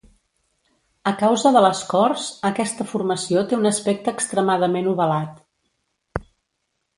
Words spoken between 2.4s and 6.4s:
aquesta formació té un aspecte extremadament ovalat.